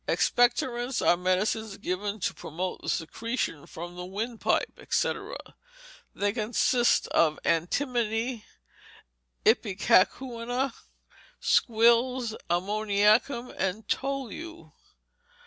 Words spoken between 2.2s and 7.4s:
to promote the secretion from the windpipe, &c. They consist of